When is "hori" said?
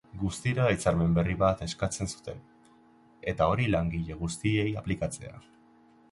3.51-3.67